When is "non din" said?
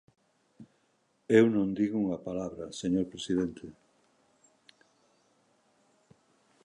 1.55-1.91